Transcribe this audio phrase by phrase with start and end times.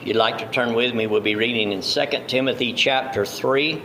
[0.00, 3.82] If you'd like to turn with me, we'll be reading in 2 Timothy chapter 3.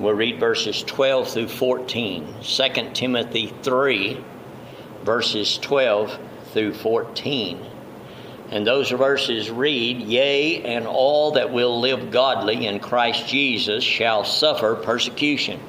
[0.00, 2.34] We'll read verses 12 through 14.
[2.42, 4.24] 2 Timothy 3,
[5.04, 6.18] verses 12
[6.52, 7.64] through 14.
[8.50, 14.24] And those verses read, Yea, and all that will live godly in Christ Jesus shall
[14.24, 15.60] suffer persecution.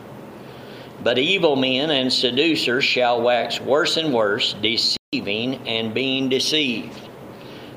[1.03, 7.08] But evil men and seducers shall wax worse and worse, deceiving and being deceived.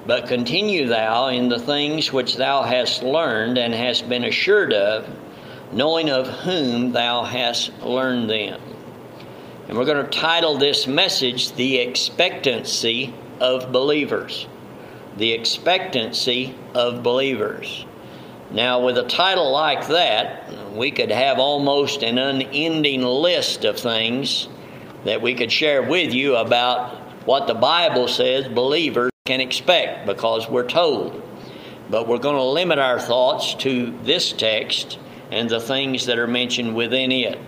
[0.06, 5.08] But continue thou in the things which thou hast learned and hast been assured of,
[5.72, 8.60] knowing of whom thou hast learned them.
[9.68, 14.46] And we're going to title this message, The Expectancy of Believers
[15.16, 17.84] the expectancy of believers.
[18.50, 24.48] Now, with a title like that, we could have almost an unending list of things
[25.04, 30.48] that we could share with you about what the Bible says believers can expect because
[30.48, 31.22] we're told.
[31.88, 34.98] But we're going to limit our thoughts to this text
[35.30, 37.38] and the things that are mentioned within it.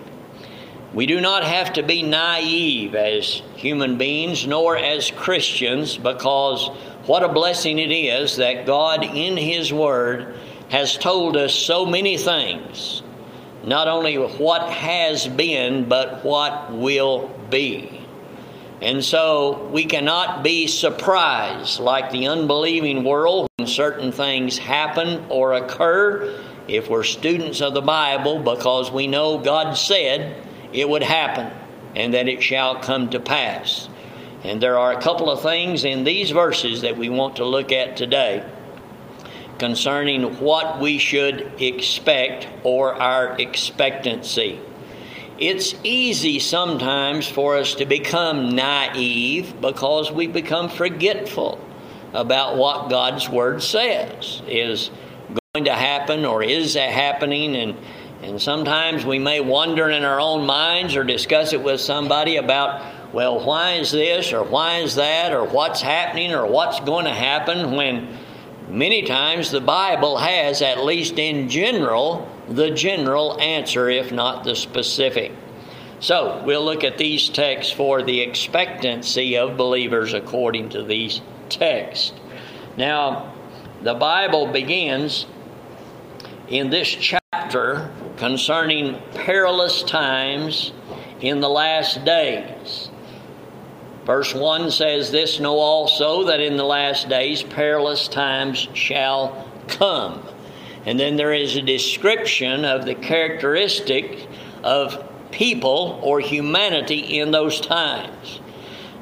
[0.93, 6.69] We do not have to be naive as human beings nor as Christians because
[7.07, 10.33] what a blessing it is that God in His Word
[10.69, 13.03] has told us so many things.
[13.65, 17.94] Not only what has been, but what will be.
[18.81, 25.53] And so we cannot be surprised like the unbelieving world when certain things happen or
[25.53, 30.35] occur if we're students of the Bible because we know God said
[30.73, 31.51] it would happen
[31.95, 33.87] and that it shall come to pass.
[34.43, 37.71] And there are a couple of things in these verses that we want to look
[37.71, 38.45] at today
[39.57, 44.59] concerning what we should expect or our expectancy.
[45.37, 51.59] It's easy sometimes for us to become naive because we become forgetful
[52.13, 54.91] about what God's Word says is
[55.53, 57.57] going to happen or is happening.
[57.57, 57.77] And,
[58.21, 62.93] and sometimes we may wonder in our own minds or discuss it with somebody about
[63.13, 67.13] well, why is this or why is that or what's happening or what's going to
[67.13, 68.17] happen when
[68.69, 74.55] many times the Bible has, at least in general, the general answer, if not the
[74.55, 75.31] specific.
[75.99, 82.13] So, we'll look at these texts for the expectancy of believers according to these texts.
[82.77, 83.33] Now,
[83.81, 85.25] the Bible begins
[86.47, 90.73] in this chapter concerning perilous times
[91.21, 92.89] in the last days.
[94.05, 100.21] Verse 1 says, This know also that in the last days perilous times shall come.
[100.85, 104.27] And then there is a description of the characteristic
[104.63, 108.39] of people or humanity in those times.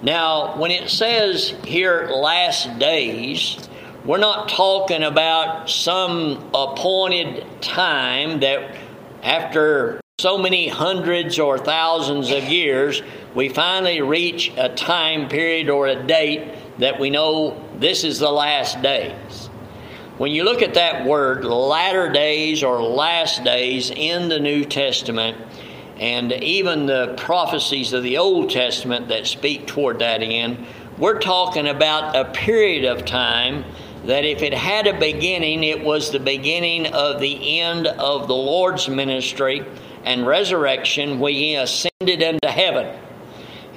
[0.01, 3.57] Now, when it says here last days,
[4.05, 8.75] we're not talking about some appointed time that
[9.22, 13.01] after so many hundreds or thousands of years,
[13.33, 18.31] we finally reach a time period or a date that we know this is the
[18.31, 19.42] last days.
[20.19, 25.35] When you look at that word, latter days or last days in the New Testament,
[25.97, 30.68] and even the prophecies of the Old Testament that speak toward that end,
[31.00, 33.66] we're talking about a period of time
[34.06, 38.35] that if it had a beginning, it was the beginning of the end of the
[38.35, 39.66] Lord's ministry
[40.03, 42.96] and resurrection when he ascended into heaven.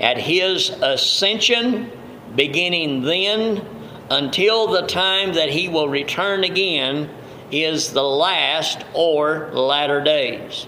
[0.00, 1.90] At his ascension,
[2.34, 3.66] beginning then
[4.10, 7.10] until the time that he will return again,
[7.50, 10.66] is the last or latter days.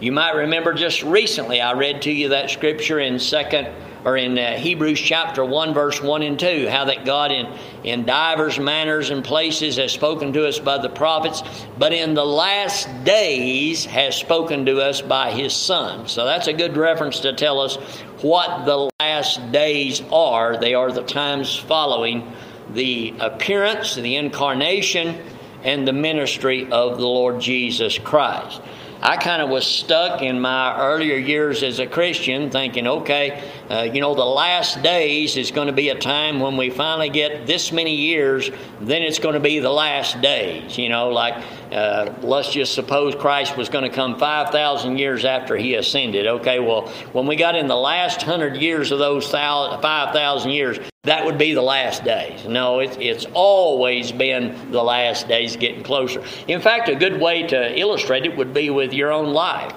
[0.00, 3.68] You might remember just recently I read to you that scripture in second
[4.04, 7.52] or in uh, Hebrews chapter 1, verse 1 and 2, how that God in,
[7.82, 11.42] in divers manners and places has spoken to us by the prophets,
[11.76, 16.06] but in the last days has spoken to us by his Son.
[16.06, 17.76] So that's a good reference to tell us
[18.22, 20.56] what the last days are.
[20.56, 22.32] They are the times following
[22.72, 25.22] the appearance, the incarnation,
[25.62, 28.60] and the ministry of the Lord Jesus Christ.
[29.02, 33.82] I kind of was stuck in my earlier years as a Christian thinking, okay, uh,
[33.82, 37.46] you know, the last days is going to be a time when we finally get
[37.46, 38.50] this many years,
[38.80, 40.78] then it's going to be the last days.
[40.78, 41.34] You know, like
[41.70, 46.26] uh, let's just suppose Christ was going to come 5,000 years after he ascended.
[46.26, 51.24] Okay, well, when we got in the last hundred years of those 5,000 years, that
[51.24, 52.44] would be the last days.
[52.46, 56.22] No, it's, it's always been the last days getting closer.
[56.48, 59.72] In fact, a good way to illustrate it would be with your own life.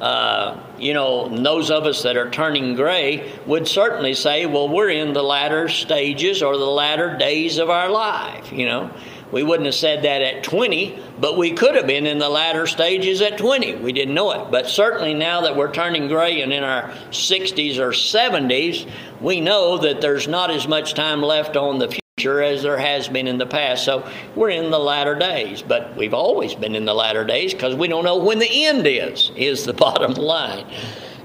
[0.00, 4.90] Uh, you know, those of us that are turning gray would certainly say, well, we're
[4.90, 8.90] in the latter stages or the latter days of our life, you know.
[9.32, 12.66] We wouldn't have said that at 20, but we could have been in the latter
[12.66, 13.76] stages at 20.
[13.76, 14.50] We didn't know it.
[14.50, 18.88] But certainly now that we're turning gray and in our 60s or 70s,
[19.20, 23.08] we know that there's not as much time left on the future as there has
[23.08, 23.84] been in the past.
[23.84, 27.74] So we're in the latter days, but we've always been in the latter days because
[27.74, 30.66] we don't know when the end is, is the bottom line.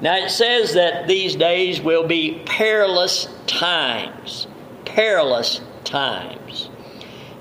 [0.02, 4.48] Now it says that these days will be perilous times.
[4.86, 6.38] Perilous times.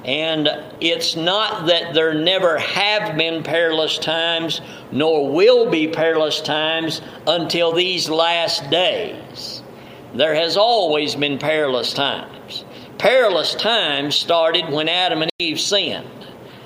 [0.09, 0.49] And
[0.81, 7.75] it's not that there never have been perilous times, nor will be perilous times until
[7.75, 9.63] these last days.
[10.15, 12.65] There has always been perilous times.
[12.97, 16.09] Perilous times started when Adam and Eve sinned.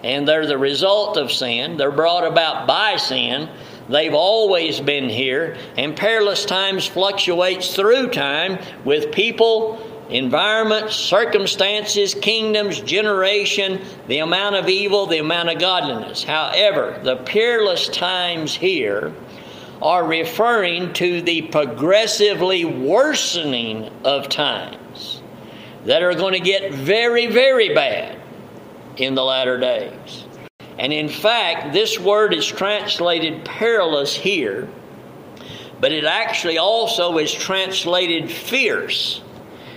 [0.05, 1.77] And they're the result of sin.
[1.77, 3.49] They're brought about by sin.
[3.89, 5.57] They've always been here.
[5.77, 9.81] And perilous times fluctuates through time with people
[10.13, 16.23] environment, circumstances, kingdoms, generation, the amount of evil, the amount of godliness.
[16.23, 19.13] However, the peerless times here
[19.81, 25.23] are referring to the progressively worsening of times
[25.87, 28.21] that are going to get very, very bad
[28.99, 30.27] in the latter days.
[30.79, 34.69] And in fact, this word is translated perilous here,
[35.81, 39.23] but it actually also is translated fierce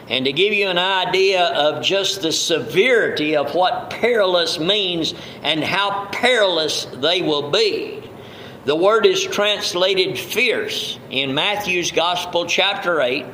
[0.10, 5.64] and to give you an idea of just the severity of what perilous means and
[5.64, 8.04] how perilous they will be.
[8.66, 13.26] The word is translated fierce in Matthew's Gospel, chapter 8,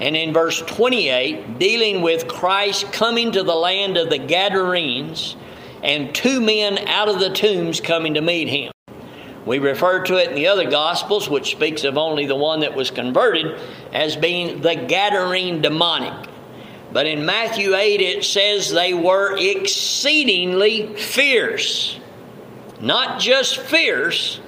[0.00, 5.36] and in verse 28, dealing with Christ coming to the land of the Gadarenes
[5.82, 8.72] and two men out of the tombs coming to meet him.
[9.44, 12.76] We refer to it in the other Gospels, which speaks of only the one that
[12.76, 13.58] was converted,
[13.92, 16.28] as being the Gadarene demoniac.
[16.92, 21.98] But in Matthew 8, it says they were exceedingly fierce.
[22.80, 24.40] Not just fierce,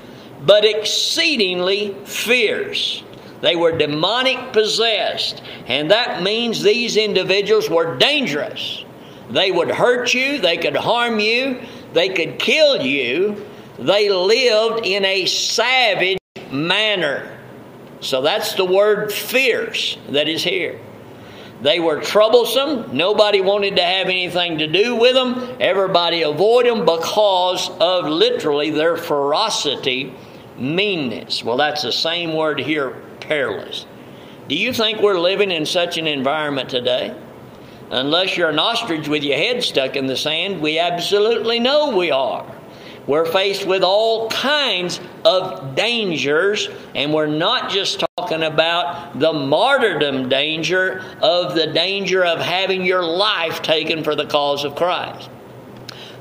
[0.44, 3.02] but exceedingly fierce.
[3.40, 8.84] They were demonic possessed, and that means these individuals were dangerous.
[9.30, 11.60] They would hurt you, they could harm you,
[11.92, 13.44] they could kill you,
[13.78, 16.18] they lived in a savage
[16.50, 17.30] manner.
[18.00, 20.78] So that's the word fierce that is here.
[21.62, 22.94] They were troublesome.
[22.94, 25.56] Nobody wanted to have anything to do with them.
[25.60, 30.12] Everybody avoided them because of literally their ferocity,
[30.58, 31.42] meanness.
[31.42, 33.86] Well, that's the same word here, perilous.
[34.48, 37.16] Do you think we're living in such an environment today?
[37.90, 42.10] Unless you're an ostrich with your head stuck in the sand, we absolutely know we
[42.10, 42.44] are.
[43.06, 50.30] We're faced with all kinds of dangers, and we're not just talking about the martyrdom
[50.30, 55.28] danger of the danger of having your life taken for the cause of Christ.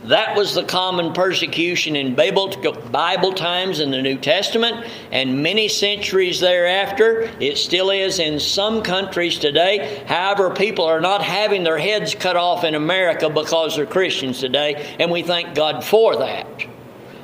[0.06, 6.42] That was the common persecution in Bible, times in the New Testament, and many centuries
[6.42, 7.32] thereafter.
[7.40, 10.04] It still is in some countries today.
[10.06, 14.98] However, people are not having their heads cut off in America because they're Christians today,
[15.00, 16.73] and we thank God for that.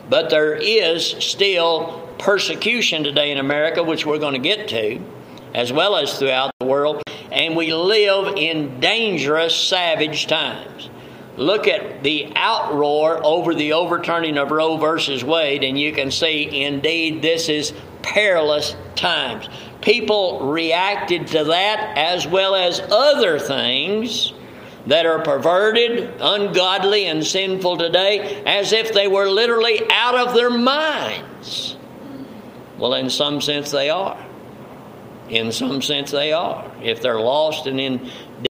[0.09, 4.99] But there is still persecution today in America, which we're going to get to,
[5.53, 7.01] as well as throughout the world,
[7.31, 10.89] and we live in dangerous, savage times.
[11.37, 16.63] Look at the outroar over the overturning of Roe versus Wade, and you can see
[16.63, 19.47] indeed this is perilous times.
[19.81, 24.33] People reacted to that as well as other things
[24.87, 30.49] that are perverted, ungodly, and sinful today as if they were literally out of their
[30.49, 31.75] minds.
[32.77, 34.25] Well, in some sense, they are.
[35.29, 36.71] In some sense, they are.
[36.81, 37.97] If they're lost and in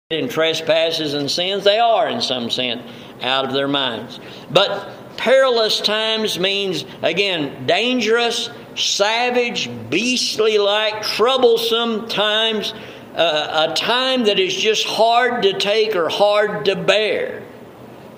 [0.10, 2.84] dead in trespasses and sins, they are, in some sense,
[3.22, 4.20] out of their minds.
[4.50, 12.74] But perilous times means, again, dangerous, savage, beastly like, troublesome times
[13.20, 17.44] a time that is just hard to take or hard to bear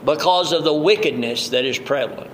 [0.05, 2.29] because of the wickedness that is prevalent.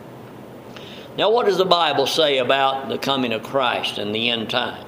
[1.18, 4.86] Now, what does the Bible say about the coming of Christ and the end time?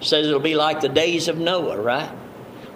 [0.00, 2.10] It says it'll be like the days of Noah, right?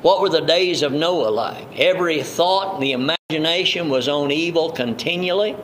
[0.02, 1.78] What were the days of Noah like?
[1.78, 5.56] Every thought, and the imagination was on evil continually.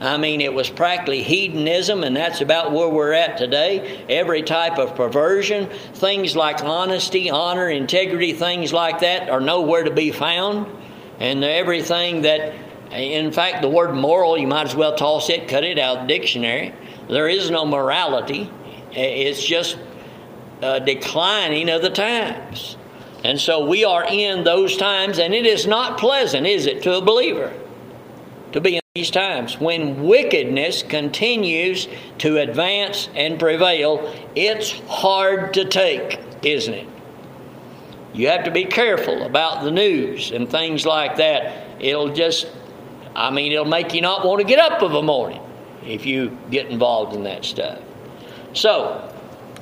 [0.00, 4.04] I mean, it was practically hedonism, and that's about where we're at today.
[4.08, 9.92] Every type of perversion, things like honesty, honor, integrity, things like that are nowhere to
[9.92, 10.66] be found.
[11.20, 12.54] And everything that,
[12.90, 16.74] in fact, the word moral, you might as well toss it, cut it out dictionary.
[17.08, 18.50] There is no morality,
[18.90, 19.78] it's just
[20.60, 22.76] a declining of the times.
[23.22, 26.96] And so we are in those times, and it is not pleasant, is it, to
[26.96, 27.52] a believer?
[28.54, 29.58] To be in these times.
[29.58, 36.86] When wickedness continues to advance and prevail, it's hard to take, isn't it?
[38.12, 41.82] You have to be careful about the news and things like that.
[41.82, 42.46] It'll just,
[43.16, 45.42] I mean, it'll make you not want to get up of a morning
[45.84, 47.80] if you get involved in that stuff.
[48.52, 49.12] So,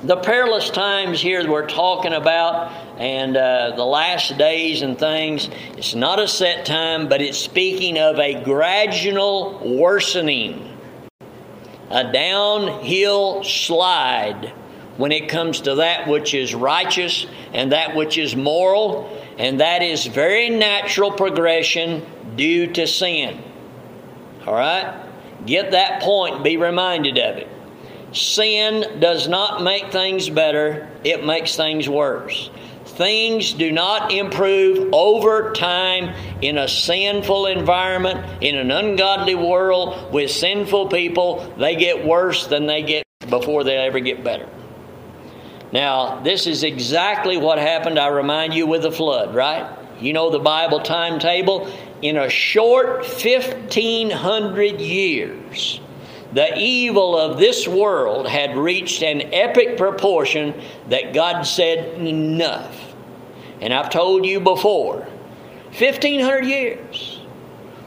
[0.03, 5.95] the perilous times here we're talking about and uh, the last days and things, it's
[5.95, 10.77] not a set time, but it's speaking of a gradual worsening,
[11.89, 14.53] a downhill slide
[14.97, 19.81] when it comes to that which is righteous and that which is moral, and that
[19.81, 22.05] is very natural progression
[22.35, 23.41] due to sin.
[24.45, 25.01] All right?
[25.45, 27.52] Get that point, be reminded of it.
[28.13, 32.51] Sin does not make things better, it makes things worse.
[32.85, 40.29] Things do not improve over time in a sinful environment, in an ungodly world with
[40.29, 41.51] sinful people.
[41.57, 44.47] They get worse than they get before they ever get better.
[45.71, 49.67] Now, this is exactly what happened, I remind you, with the flood, right?
[49.99, 51.73] You know the Bible timetable.
[52.03, 55.79] In a short 1500 years,
[56.33, 60.59] the evil of this world had reached an epic proportion
[60.89, 62.93] that God said, enough.
[63.61, 65.07] And I've told you before,
[65.77, 67.19] 1500 years.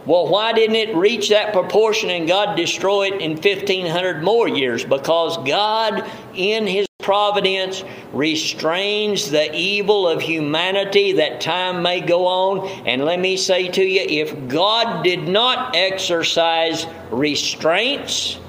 [0.06, 4.84] Well, why didn't it reach that proportion and God destroy it in 1500 more years?
[4.84, 12.68] Because God, in His providence, restrains the evil of humanity that time may go on.
[12.84, 18.40] And let me say to you if God did not exercise restraints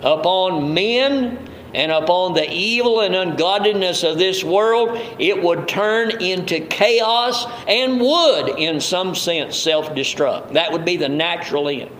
[0.00, 6.60] upon men, and upon the evil and ungodliness of this world, it would turn into
[6.60, 10.52] chaos and would, in some sense, self destruct.
[10.52, 11.90] That would be the natural end.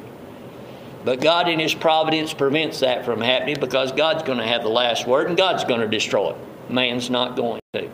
[1.04, 4.68] But God, in His providence, prevents that from happening because God's going to have the
[4.68, 6.36] last word and God's going to destroy it.
[6.70, 7.90] Man's not going to.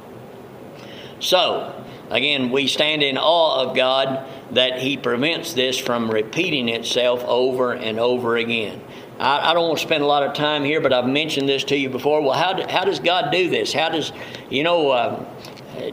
[1.20, 7.24] So, again, we stand in awe of God that He prevents this from repeating itself
[7.24, 8.80] over and over again.
[9.18, 11.64] I, I, don't want to spend a lot of time here, but I've mentioned this
[11.64, 12.22] to you before.
[12.22, 13.72] Well, how, do, how does God do this?
[13.72, 14.12] How does,
[14.48, 15.24] you know, uh,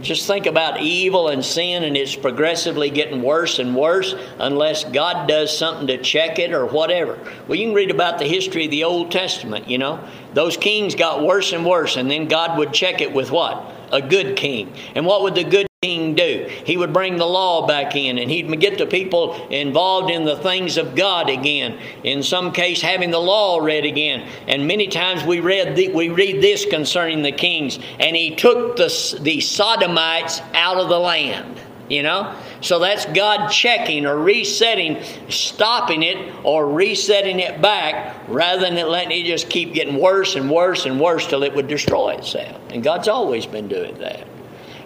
[0.01, 5.27] just think about evil and sin, and it's progressively getting worse and worse unless God
[5.27, 7.19] does something to check it or whatever.
[7.47, 9.99] Well, you can read about the history of the Old Testament, you know.
[10.33, 13.74] Those kings got worse and worse, and then God would check it with what?
[13.95, 14.73] A good king.
[14.93, 16.49] And what would the good king do?
[16.65, 20.35] He would bring the law back in and he'd get the people involved in the
[20.35, 21.79] things of God again.
[22.03, 24.27] In some case, having the law read again.
[24.49, 28.75] And many times we read the, we read this concerning the kings, and he took
[28.75, 31.57] the, the Sodomites out of the land.
[31.87, 32.35] You know?
[32.61, 39.11] So that's God checking or resetting, stopping it or resetting it back rather than letting
[39.11, 42.59] it just keep getting worse and worse and worse till it would destroy itself.
[42.69, 44.25] And God's always been doing that.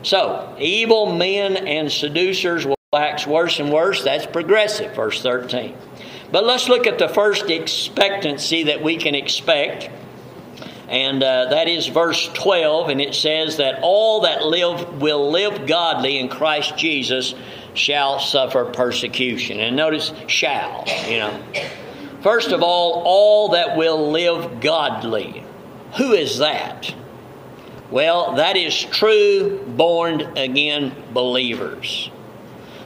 [0.02, 4.04] So, evil men and seducers will wax worse and worse.
[4.04, 5.76] That's progressive, verse 13.
[6.32, 9.90] But let's look at the first expectancy that we can expect.
[10.88, 15.68] And uh, that is verse 12, and it says that all that live will live
[15.68, 17.36] godly in Christ Jesus
[17.80, 19.60] shall suffer persecution.
[19.60, 21.44] And notice, shall, you know.
[22.22, 25.44] First of all, all that will live godly.
[25.98, 26.94] Who is that?
[27.90, 32.12] Well, that is true born again believers.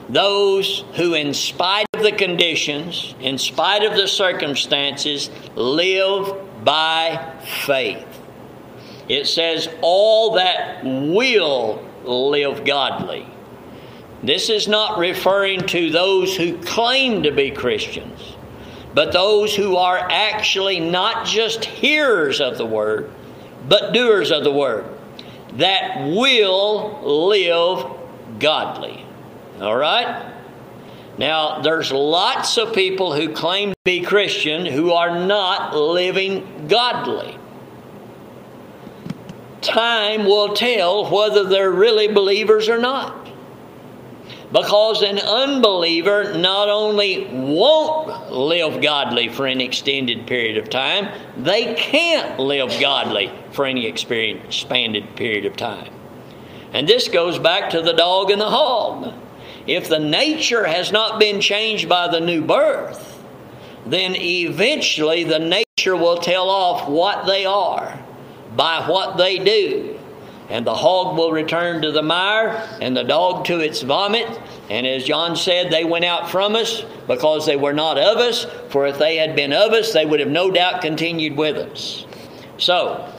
[0.08, 7.34] Those who, in spite of the conditions, in spite of the circumstances, live by
[7.66, 8.06] faith.
[9.08, 13.26] It says, all that will live godly.
[14.24, 18.36] This is not referring to those who claim to be Christians,
[18.94, 23.10] but those who are actually not just hearers of the word,
[23.68, 24.86] but doers of the word
[25.58, 27.86] that will live
[28.38, 29.04] godly.
[29.60, 30.32] All right?
[31.18, 37.38] Now, there's lots of people who claim to be Christian who are not living godly.
[39.60, 43.23] Time will tell whether they're really believers or not.
[44.54, 51.74] Because an unbeliever not only won't live godly for an extended period of time, they
[51.74, 55.92] can't live godly for any expanded period of time.
[56.72, 59.12] And this goes back to the dog and the hog.
[59.66, 63.24] If the nature has not been changed by the new birth,
[63.84, 67.98] then eventually the nature will tell off what they are
[68.54, 69.94] by what they do
[70.48, 74.28] and the hog will return to the mire, and the dog to its vomit,
[74.70, 78.46] And as John said, they went out from us because they were not of us,
[78.70, 82.06] for if they had been of us, they would have no doubt continued with us.
[82.56, 83.12] So,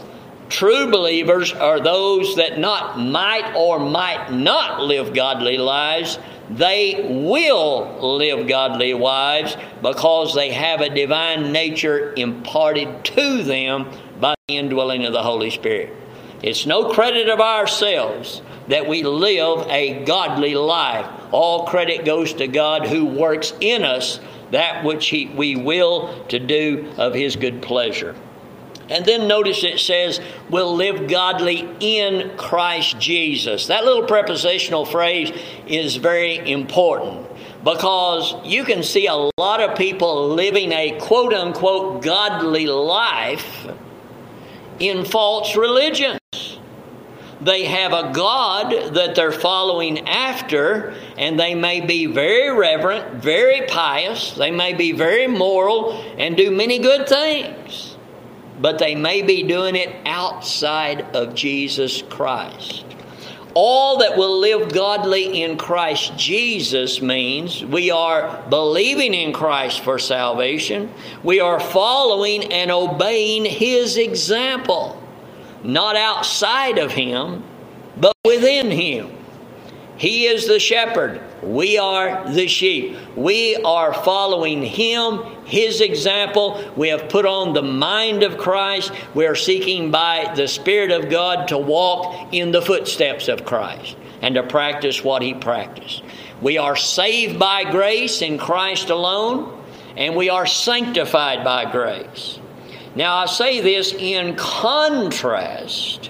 [0.50, 6.18] true believers are those that not might or might not live godly lives.
[6.50, 14.34] They will live godly lives because they have a divine nature imparted to them by
[14.48, 15.94] the indwelling of the Holy Spirit.
[16.42, 21.10] It's no credit of ourselves that we live a godly life.
[21.32, 24.20] All credit goes to God who works in us
[24.52, 28.16] that which he, we will to do of His good pleasure.
[28.90, 33.68] And then notice it says, we'll live godly in Christ Jesus.
[33.68, 35.32] That little prepositional phrase
[35.66, 37.28] is very important
[37.64, 43.68] because you can see a lot of people living a quote unquote godly life
[44.78, 46.20] in false religions.
[47.46, 53.68] They have a God that they're following after, and they may be very reverent, very
[53.68, 57.98] pious, they may be very moral, and do many good things,
[58.60, 62.84] but they may be doing it outside of Jesus Christ.
[63.54, 70.00] All that will live godly in Christ Jesus means we are believing in Christ for
[70.00, 70.92] salvation.
[71.22, 75.00] We are following and obeying His example
[75.66, 77.44] not outside of Him,
[77.98, 79.12] but within Him.
[79.98, 81.22] He is the shepherd.
[81.42, 82.98] We are the sheep.
[83.16, 86.62] We are following Him, His example.
[86.76, 88.92] We have put on the mind of Christ.
[89.14, 93.96] We are seeking by the Spirit of God to walk in the footsteps of Christ
[94.22, 96.04] and to practice what He practiced.
[96.42, 99.64] We are saved by grace in Christ alone,
[99.96, 102.40] and we are sanctified by grace.
[102.96, 106.10] Now, I say this in contrast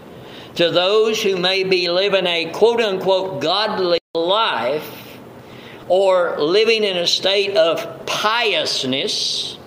[0.55, 5.17] to those who may be living a quote unquote godly life
[5.87, 9.57] or living in a state of piousness,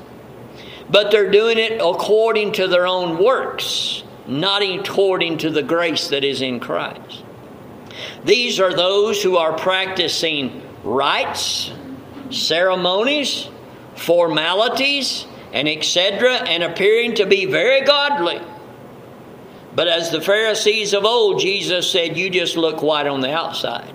[0.90, 6.24] but they're doing it according to their own works, not according to the grace that
[6.24, 7.24] is in Christ.
[8.24, 11.72] These are those who are practicing rites,
[12.30, 13.48] ceremonies,
[13.96, 18.40] formalities, and etc., and appearing to be very godly.
[19.74, 23.94] But as the Pharisees of old, Jesus said, You just look white on the outside.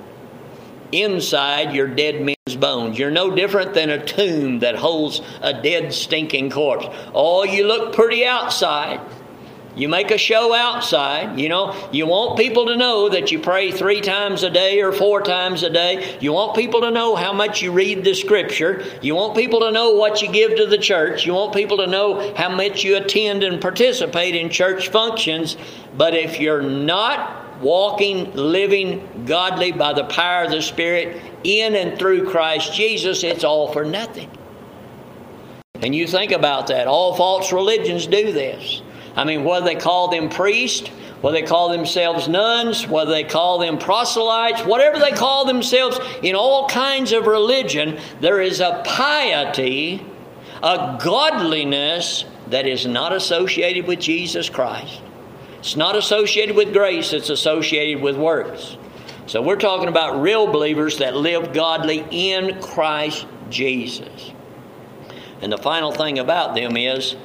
[0.92, 3.00] Inside, you're dead men's bones.
[3.00, 6.88] You're no different than a tomb that holds a dead, stinking corpse.
[7.14, 9.02] Oh, you look pretty outside.
[9.76, 11.40] You make a show outside.
[11.40, 14.92] You know, you want people to know that you pray three times a day or
[14.92, 16.18] four times a day.
[16.22, 18.84] You want people to know how much you read the scripture.
[19.02, 21.26] You want people to know what you give to the church.
[21.26, 25.58] You want people to know how much you attend and participate in church functions.
[25.98, 31.98] But if you're not walking, living godly by the power of the Spirit in and
[31.98, 34.30] through Christ Jesus, it's all for nothing.
[35.76, 36.88] And you think about that.
[36.88, 38.82] All false religions do this.
[39.16, 40.90] I mean, whether they call them priests,
[41.22, 46.36] whether they call themselves nuns, whether they call them proselytes, whatever they call themselves in
[46.36, 50.06] all kinds of religion, there is a piety,
[50.62, 55.02] a godliness that is not associated with Jesus Christ.
[55.60, 58.76] It's not associated with grace, it's associated with works.
[59.26, 64.32] So we're talking about real believers that live godly in Christ Jesus.
[65.42, 67.16] And the final thing about them is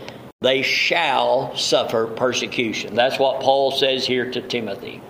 [0.41, 2.95] they shall suffer persecution.
[2.95, 5.03] That's what Paul says here to Timothy.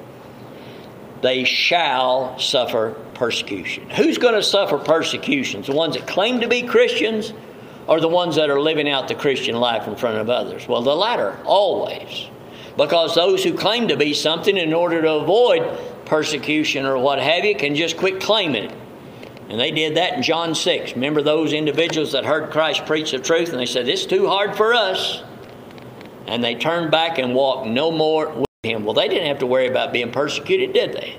[1.21, 3.91] They shall suffer persecution.
[3.91, 5.67] Who's going to suffer persecutions?
[5.67, 7.35] The ones that claim to be Christians
[7.87, 10.67] or the ones that are living out the Christian life in front of others?
[10.67, 12.29] Well, the latter, always.
[12.79, 17.45] Because those who claim to be something in order to avoid persecution or what have
[17.45, 18.78] you can just quit claiming it.
[19.49, 20.93] And they did that in John 6.
[20.93, 24.57] Remember those individuals that heard Christ preach the truth and they said, It's too hard
[24.57, 25.23] for us.
[26.27, 28.85] And they turned back and walked no more with him.
[28.85, 31.19] Well, they didn't have to worry about being persecuted, did they?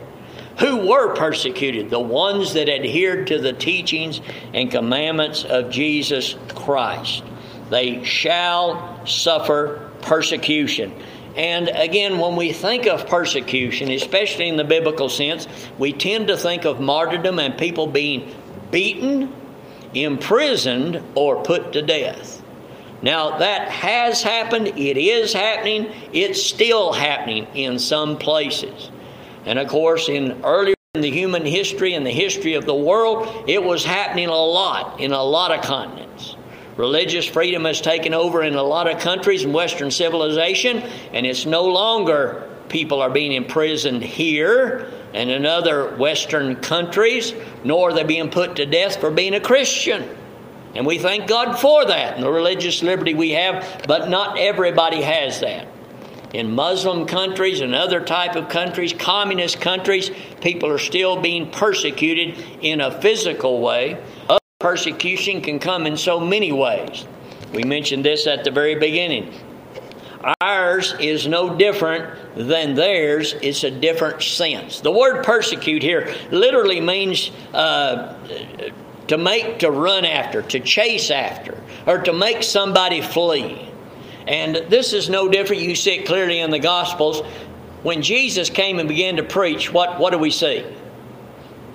[0.59, 1.89] Who were persecuted?
[1.89, 4.21] The ones that adhered to the teachings
[4.53, 7.23] and commandments of Jesus Christ.
[7.69, 10.93] They shall suffer persecution.
[11.39, 15.47] And again, when we think of persecution, especially in the biblical sense,
[15.77, 18.35] we tend to think of martyrdom and people being
[18.71, 19.33] beaten,
[19.93, 22.43] imprisoned, or put to death.
[23.01, 28.91] Now, that has happened, it is happening, it's still happening in some places.
[29.45, 33.45] And of course, in earlier in the human history and the history of the world,
[33.47, 36.35] it was happening a lot in a lot of continents.
[36.79, 40.77] Religious freedom has taken over in a lot of countries in Western civilization,
[41.11, 47.33] and it's no longer people are being imprisoned here and in other Western countries,
[47.65, 50.07] nor are they being put to death for being a Christian.
[50.73, 55.01] And we thank God for that and the religious liberty we have, but not everybody
[55.01, 55.67] has that.
[56.33, 62.37] In Muslim countries and other type of countries, communist countries, people are still being persecuted
[62.61, 64.01] in a physical way.
[64.59, 67.05] Persecution can come in so many ways.
[67.53, 69.33] We mentioned this at the very beginning.
[70.41, 73.35] Ours is no different than theirs.
[73.41, 74.81] It's a different sense.
[74.81, 78.17] The word persecute here literally means uh,
[79.07, 83.65] to make, to run after, to chase after, or to make somebody flee.
[84.27, 85.61] And this is no different.
[85.61, 87.21] You see it clearly in the Gospels.
[87.83, 90.65] When Jesus came and began to preach, what, what do we see?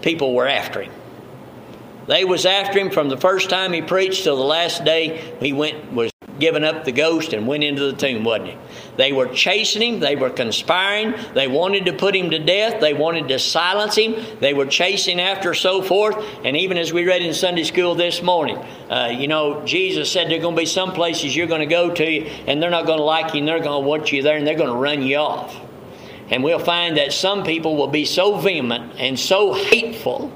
[0.03, 0.92] People were after him.
[2.07, 5.53] They was after him from the first time he preached till the last day he
[5.53, 8.59] went was given up the ghost and went into the tomb, wasn't he?
[8.97, 12.93] They were chasing him, they were conspiring, they wanted to put him to death, they
[12.93, 16.17] wanted to silence him, they were chasing after so forth.
[16.45, 18.59] And even as we read in Sunday school this morning,
[18.90, 21.67] uh, you know, Jesus said there are going to be some places you're going to
[21.67, 24.23] go to and they're not going to like you and they're going to want you
[24.23, 25.57] there and they're going to run you off.
[26.31, 30.33] And we'll find that some people will be so vehement and so hateful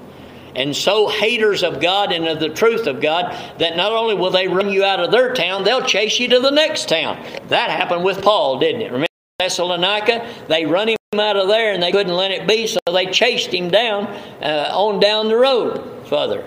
[0.59, 4.33] and so haters of God and of the truth of God that not only will
[4.33, 7.25] they run you out of their town, they'll chase you to the next town.
[7.47, 8.87] That happened with Paul, didn't it?
[8.87, 9.07] Remember
[9.39, 10.29] Thessalonica?
[10.49, 13.55] They run him out of there and they couldn't let it be, so they chased
[13.55, 14.07] him down
[14.43, 16.45] uh, on down the road further.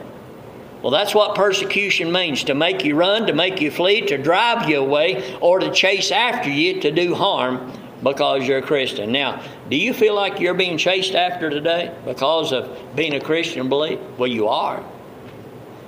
[0.81, 4.67] Well, that's what persecution means to make you run, to make you flee, to drive
[4.67, 7.71] you away, or to chase after you to do harm
[8.03, 9.11] because you're a Christian.
[9.11, 13.69] Now, do you feel like you're being chased after today because of being a Christian
[13.69, 13.99] belief?
[14.17, 14.83] Well, you are.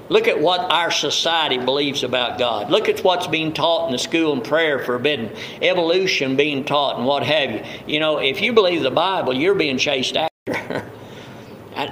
[0.10, 2.70] Look at what our society believes about God.
[2.70, 7.06] Look at what's being taught in the school and prayer forbidden, evolution being taught, and
[7.06, 7.64] what have you.
[7.88, 10.30] You know, if you believe the Bible, you're being chased after.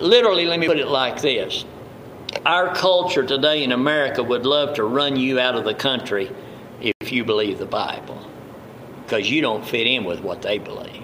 [0.01, 1.65] Literally, let me put it like this
[2.45, 6.29] Our culture today in America would love to run you out of the country
[6.81, 8.30] if you believe the Bible
[9.11, 11.03] because you don't fit in with what they believe.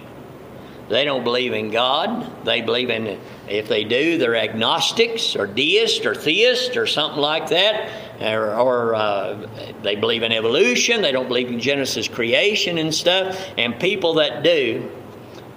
[0.88, 2.46] They don't believe in God.
[2.46, 7.50] They believe in, if they do, they're agnostics or deists or theists or something like
[7.50, 8.22] that.
[8.22, 11.02] Or, or uh, they believe in evolution.
[11.02, 13.46] They don't believe in Genesis creation and stuff.
[13.58, 14.89] And people that do,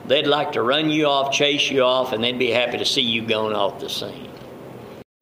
[0.07, 3.03] they'd like to run you off, chase you off, and they'd be happy to see
[3.03, 4.30] you going off the scene.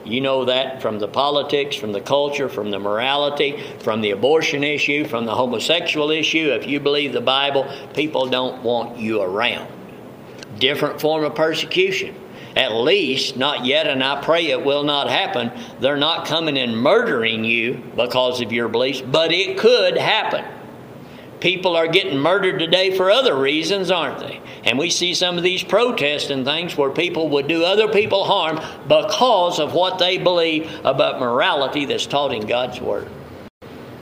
[0.04, 4.62] You know that from the politics, from the culture, from the morality, from the abortion
[4.62, 6.50] issue, from the homosexual issue.
[6.52, 9.68] If you believe the Bible, people don't want you around.
[10.58, 12.14] Different form of persecution.
[12.54, 15.50] At least, not yet, and I pray it will not happen.
[15.80, 20.44] They're not coming and murdering you because of your beliefs, but it could happen.
[21.40, 24.40] People are getting murdered today for other reasons, aren't they?
[24.64, 28.24] And we see some of these protests and things where people would do other people
[28.24, 33.08] harm because of what they believe about morality that's taught in God's Word.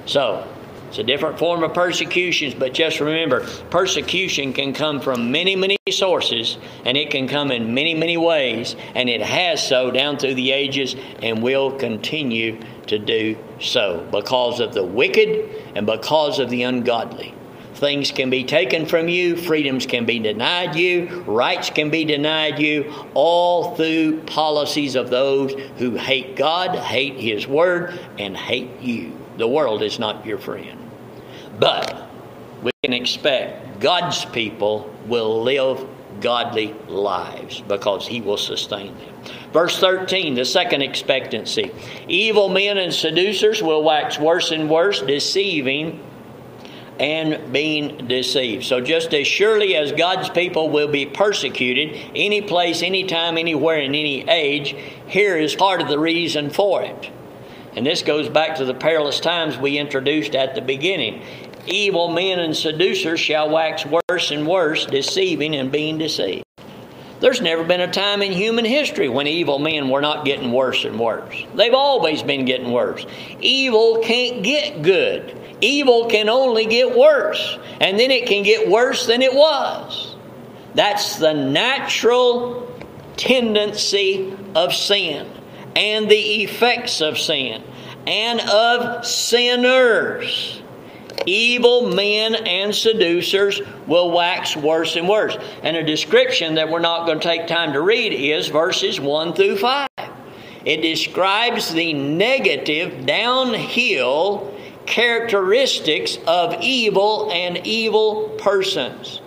[0.07, 0.47] So,
[0.89, 5.77] it's a different form of persecutions, but just remember persecution can come from many, many
[5.91, 10.35] sources, and it can come in many, many ways, and it has so down through
[10.35, 16.51] the ages and will continue to do so because of the wicked and because of
[16.51, 17.35] the ungodly.
[17.75, 22.59] Things can be taken from you, freedoms can be denied you, rights can be denied
[22.59, 29.13] you, all through policies of those who hate God, hate His Word, and hate you.
[29.37, 30.79] The world is not your friend.
[31.59, 32.09] But
[32.63, 35.87] we can expect God's people will live
[36.21, 39.15] godly lives because He will sustain them.
[39.53, 41.71] Verse 13, the second expectancy.
[42.09, 46.03] Evil men and seducers will wax worse and worse, deceiving
[46.99, 48.65] and being deceived.
[48.65, 53.81] So, just as surely as God's people will be persecuted, any place, any time, anywhere,
[53.81, 54.75] in any age,
[55.07, 57.11] here is part of the reason for it.
[57.77, 61.23] And this goes back to the perilous times we introduced at the beginning.
[61.67, 66.45] Evil men and seducers shall wax worse and worse, deceiving and being deceived.
[67.21, 70.85] There's never been a time in human history when evil men were not getting worse
[70.85, 71.45] and worse.
[71.55, 73.05] They've always been getting worse.
[73.41, 75.39] Evil can't get good.
[75.61, 80.15] Evil can only get worse, and then it can get worse than it was.
[80.75, 82.71] That's the natural
[83.17, 85.36] tendency of sin
[85.77, 87.63] and the effects of sin
[88.07, 90.63] and of sinners.
[91.27, 95.37] Evil men and seducers will wax worse and worse.
[95.63, 99.35] And a description that we're not going to take time to read is verses 1
[99.35, 99.89] through 5.
[100.65, 104.53] It describes the negative downhill
[104.87, 109.21] characteristics of evil and evil persons.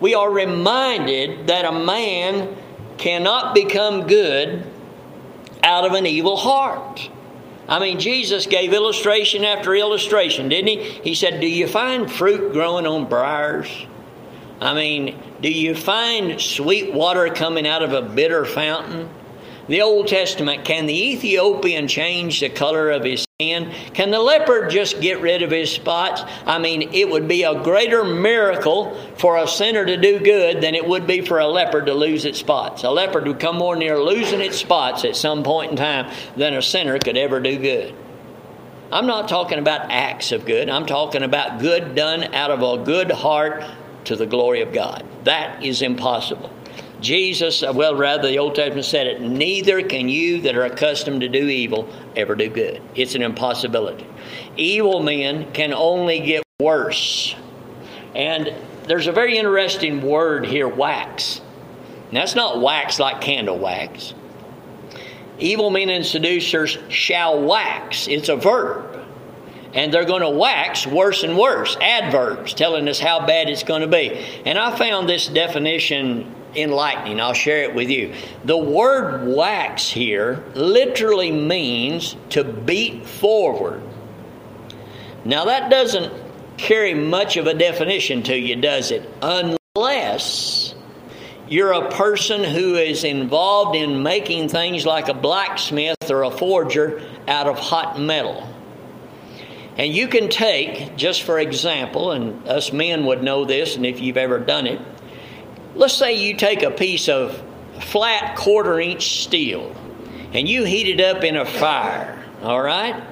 [0.00, 2.54] we are reminded that a man
[2.98, 4.64] cannot become good
[5.62, 7.10] out of an evil heart.
[7.68, 10.82] I mean, Jesus gave illustration after illustration, didn't he?
[11.02, 13.68] He said, Do you find fruit growing on briars?
[14.60, 19.08] I mean, do you find sweet water coming out of a bitter fountain?
[19.68, 23.72] The Old Testament, can the Ethiopian change the color of his skin?
[23.94, 26.22] Can the leopard just get rid of his spots?
[26.44, 30.74] I mean, it would be a greater miracle for a sinner to do good than
[30.74, 32.82] it would be for a leopard to lose its spots.
[32.82, 36.52] A leopard would come more near losing its spots at some point in time than
[36.52, 37.94] a sinner could ever do good.
[38.90, 40.68] I'm not talking about acts of good.
[40.68, 43.62] I'm talking about good done out of a good heart
[44.06, 45.04] to the glory of God.
[45.22, 46.50] That is impossible.
[47.00, 51.28] Jesus, well, rather, the Old Testament said it neither can you that are accustomed to
[51.28, 52.82] do evil ever do good.
[52.94, 54.06] It's an impossibility.
[54.56, 57.36] Evil men can only get worse.
[58.14, 58.52] And
[58.86, 61.40] there's a very interesting word here wax.
[62.10, 64.14] Now, that's not wax like candle wax.
[65.38, 68.08] Evil men and seducers shall wax.
[68.08, 68.88] It's a verb
[69.74, 71.76] and they're going to wax worse and worse.
[71.80, 74.10] Adverbs telling us how bad it's going to be.
[74.44, 77.20] And I found this definition enlightening.
[77.20, 78.14] I'll share it with you.
[78.44, 83.82] The word wax here literally means to beat forward.
[85.24, 86.12] Now, that doesn't
[86.56, 89.08] carry much of a definition to you, does it?
[89.22, 90.74] Unless
[91.48, 97.02] you're a person who is involved in making things like a blacksmith or a forger
[97.26, 98.46] out of hot metal.
[99.76, 104.00] And you can take, just for example, and us men would know this, and if
[104.00, 104.80] you've ever done it,
[105.74, 107.42] let's say you take a piece of
[107.80, 109.74] flat quarter inch steel
[110.32, 113.02] and you heat it up in a fire, all right?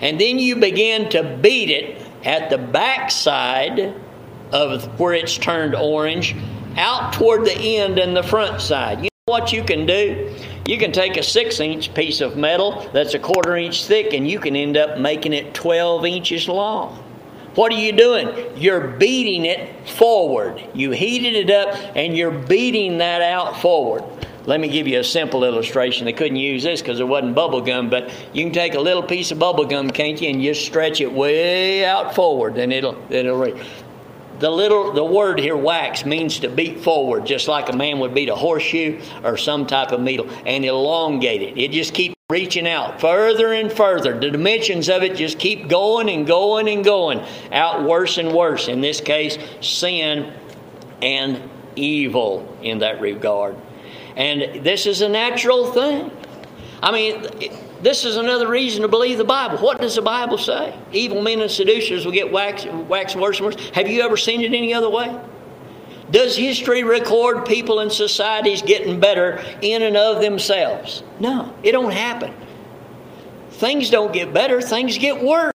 [0.00, 3.94] And then you begin to beat it at the backside
[4.52, 6.34] of where it's turned orange
[6.76, 8.98] out toward the end and the front side.
[8.98, 10.34] You know what you can do?
[10.66, 14.28] You can take a six inch piece of metal that's a quarter inch thick and
[14.28, 17.04] you can end up making it 12 inches long.
[17.54, 18.56] What are you doing?
[18.56, 20.62] You're beating it forward.
[20.74, 24.04] You heated it up and you're beating that out forward.
[24.46, 26.06] Let me give you a simple illustration.
[26.06, 29.02] They couldn't use this because it wasn't bubble gum, but you can take a little
[29.02, 32.96] piece of bubble gum, can't you, and just stretch it way out forward, and it'll
[33.12, 33.54] it'll
[34.40, 38.14] the little the word here wax means to beat forward just like a man would
[38.14, 42.66] beat a horseshoe or some type of needle and elongate it it just keeps reaching
[42.66, 47.20] out further and further the dimensions of it just keep going and going and going
[47.52, 50.32] out worse and worse in this case sin
[51.02, 51.42] and
[51.76, 53.56] evil in that regard
[54.16, 56.10] and this is a natural thing
[56.82, 57.22] i mean
[57.82, 59.56] this is another reason to believe the Bible.
[59.58, 60.78] What does the Bible say?
[60.92, 63.70] Evil men and seducers will get wax, wax worse and worse.
[63.70, 65.18] Have you ever seen it any other way?
[66.10, 71.02] Does history record people and societies getting better in and of themselves?
[71.20, 72.34] No, it don't happen.
[73.50, 75.52] Things don't get better, things get worse.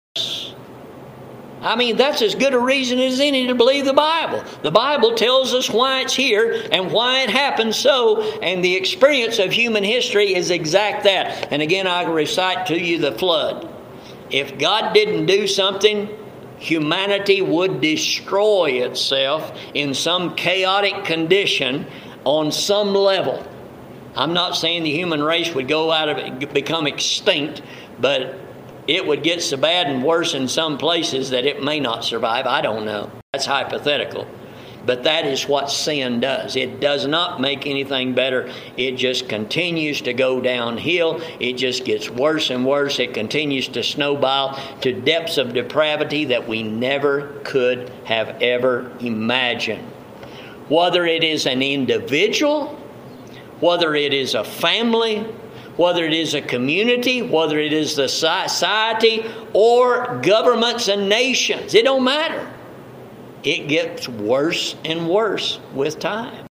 [1.61, 4.45] I mean, that's as good a reason as any to believe the Bible.
[4.63, 9.39] The Bible tells us why it's here and why it happened so, and the experience
[9.39, 11.51] of human history is exact that.
[11.51, 13.67] And again, I recite to you the flood.
[14.31, 16.11] If God didn't do something,
[16.59, 21.87] humanity would destroy itself in some chaotic condition
[22.25, 23.47] on some level.
[24.17, 27.63] I'm not saying the human race would go out of become extinct,
[28.01, 28.37] but
[28.87, 32.47] it would get so bad and worse in some places that it may not survive.
[32.47, 33.11] I don't know.
[33.33, 34.27] That's hypothetical.
[34.87, 36.57] But that is what sin does.
[36.57, 38.53] It does not make anything better.
[38.77, 41.21] It just continues to go downhill.
[41.41, 42.99] It just gets worse and worse.
[42.99, 49.83] It continues to snowball to depths of depravity that we never could have ever imagined.
[50.69, 52.79] Whether it is an individual,
[53.61, 55.27] whether it is a family,
[55.77, 61.75] whether it is a community, whether it is the society, or governments and nations.
[61.75, 62.54] It don't matter.
[63.45, 66.47] It gets worse and worse with time.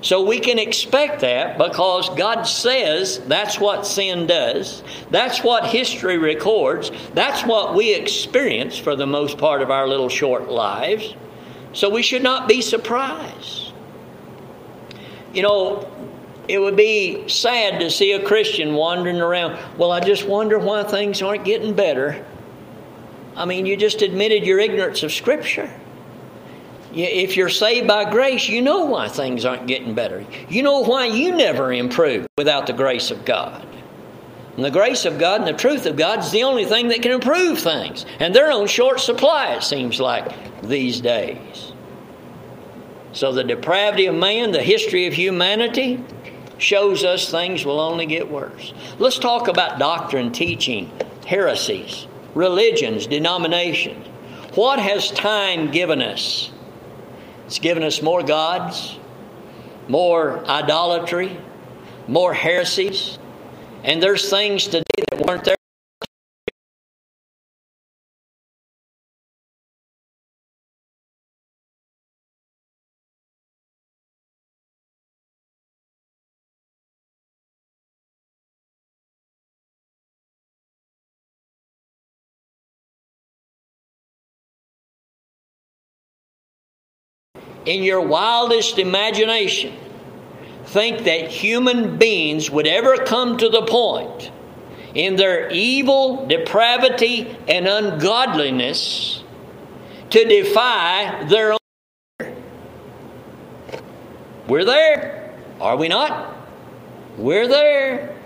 [0.00, 4.84] So we can expect that because God says that's what sin does.
[5.10, 6.92] That's what history records.
[7.14, 11.14] That's what we experience for the most part of our little short lives.
[11.72, 13.72] So we should not be surprised.
[15.32, 15.90] You know,
[16.48, 19.58] it would be sad to see a Christian wandering around.
[19.76, 22.24] Well, I just wonder why things aren't getting better.
[23.38, 25.70] I mean, you just admitted your ignorance of Scripture.
[26.92, 30.26] If you're saved by grace, you know why things aren't getting better.
[30.48, 33.64] You know why you never improve without the grace of God.
[34.56, 37.00] And the grace of God and the truth of God is the only thing that
[37.00, 38.04] can improve things.
[38.18, 41.72] And they're on short supply, it seems like, these days.
[43.12, 46.02] So the depravity of man, the history of humanity,
[46.58, 48.74] shows us things will only get worse.
[48.98, 50.90] Let's talk about doctrine, teaching,
[51.24, 54.06] heresies, religions, denominations.
[54.54, 56.50] What has time given us?
[57.46, 58.98] It's given us more gods,
[59.88, 61.38] more idolatry,
[62.06, 63.18] more heresies,
[63.84, 65.57] and there's things today that weren't there
[87.68, 89.76] in your wildest imagination
[90.64, 94.30] think that human beings would ever come to the point
[94.94, 99.22] in their evil, depravity, and ungodliness
[100.08, 102.36] to defy their own.
[104.48, 106.34] We're there, are we not?
[107.18, 108.16] We're there.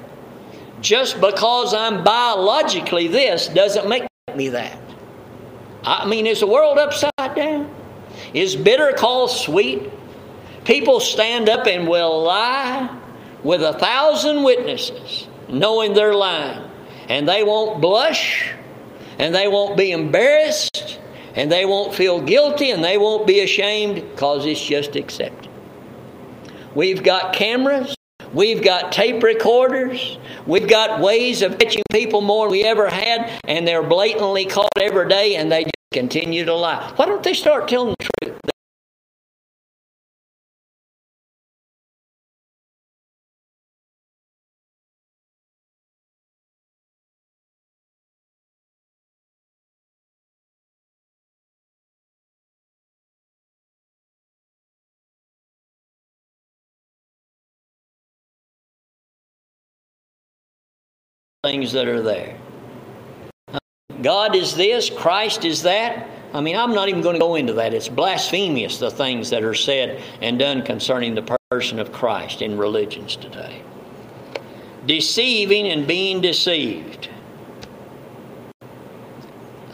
[0.80, 4.04] Just because I'm biologically this doesn't make
[4.36, 4.78] me that.
[5.82, 7.81] I mean, is the world upside down?
[8.34, 9.90] Is bitter called sweet?
[10.64, 12.98] People stand up and will lie
[13.42, 16.68] with a thousand witnesses, knowing they're lying.
[17.08, 18.52] And they won't blush,
[19.18, 21.00] and they won't be embarrassed,
[21.34, 25.50] and they won't feel guilty, and they won't be ashamed because it's just accepted.
[26.74, 27.94] We've got cameras,
[28.32, 30.16] we've got tape recorders,
[30.46, 34.70] we've got ways of catching people more than we ever had, and they're blatantly caught
[34.80, 36.92] every day, and they continue to lie.
[36.96, 38.38] Why don't they start telling the truth?
[61.44, 62.41] things that are there.
[64.02, 66.08] God is this, Christ is that.
[66.34, 67.74] I mean, I'm not even going to go into that.
[67.74, 72.56] It's blasphemous, the things that are said and done concerning the person of Christ in
[72.56, 73.62] religions today.
[74.86, 77.10] Deceiving and being deceived.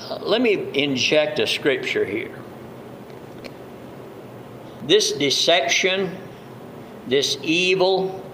[0.01, 2.37] Uh, let me inject a scripture here.
[4.83, 6.17] This deception,
[7.07, 8.25] this evil,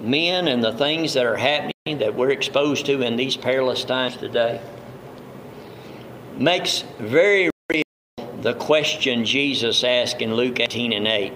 [0.00, 4.16] men and the things that are happening that we're exposed to in these perilous times
[4.16, 4.60] today
[6.36, 7.84] makes very real
[8.40, 11.32] the question Jesus asked in Luke 18 and 8.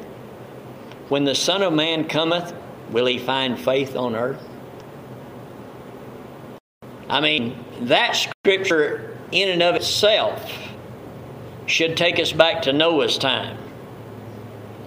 [1.09, 2.53] When the Son of Man cometh,
[2.91, 4.43] will he find faith on earth?
[7.09, 10.53] I mean, that scripture in and of itself
[11.67, 13.59] should take us back to Noah's time.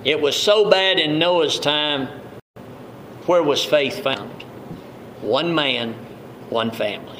[0.04, 2.08] It was so bad in Noah's time,
[3.26, 4.44] where was faith found?
[5.22, 5.94] One man,
[6.50, 7.19] one family.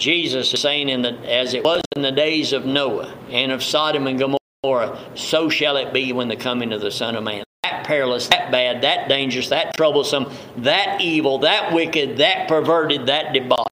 [0.00, 3.62] Jesus is saying, in the, as it was in the days of Noah and of
[3.62, 7.44] Sodom and Gomorrah, so shall it be when the coming of the Son of Man.
[7.62, 13.34] That perilous, that bad, that dangerous, that troublesome, that evil, that wicked, that perverted, that
[13.34, 13.68] debauched.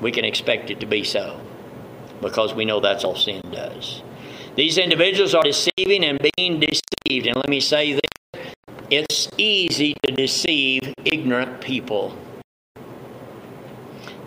[0.00, 1.40] We can expect it to be so
[2.20, 4.02] because we know that's all sin does.
[4.56, 7.28] These individuals are deceiving and being deceived.
[7.28, 8.00] And let me say this
[8.90, 12.16] it's easy to deceive ignorant people.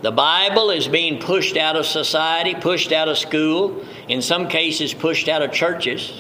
[0.03, 4.93] The Bible is being pushed out of society, pushed out of school, in some cases,
[4.93, 6.11] pushed out of churches,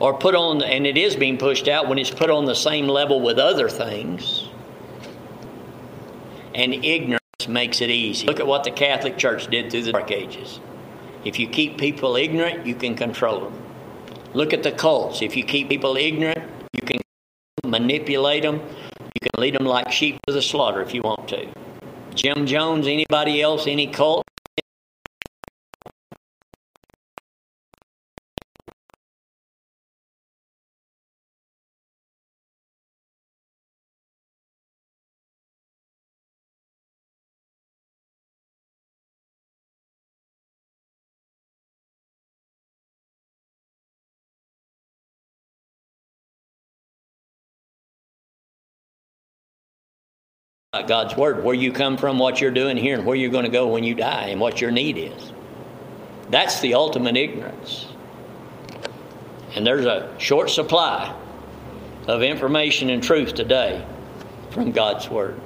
[0.00, 2.88] or put on, and it is being pushed out when it's put on the same
[2.88, 4.48] level with other things.
[6.54, 8.26] And ignorance makes it easy.
[8.26, 10.58] Look at what the Catholic Church did through the Dark Ages.
[11.22, 13.62] If you keep people ignorant, you can control them.
[14.32, 15.20] Look at the cults.
[15.20, 17.02] If you keep people ignorant, you can
[17.62, 18.54] manipulate them.
[18.54, 21.46] You can lead them like sheep to the slaughter if you want to.
[22.16, 24.24] Jim Jones, anybody else, any cult?
[50.82, 53.50] God's Word, where you come from, what you're doing here, and where you're going to
[53.50, 55.32] go when you die, and what your need is.
[56.30, 57.86] That's the ultimate ignorance.
[59.54, 61.14] And there's a short supply
[62.06, 63.84] of information and truth today
[64.50, 65.40] from God's Word.